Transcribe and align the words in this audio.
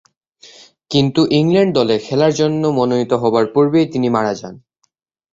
কিন্তু 0.91 1.21
ইংল্যান্ড 1.31 1.71
দলে 1.75 1.95
খেলার 1.99 2.33
জন্য 2.33 2.63
মনোনীত 2.77 3.11
হবার 3.13 3.45
পূর্বেই 3.53 3.87
তিনি 3.93 4.07
মারা 4.09 4.33
যান। 4.33 4.55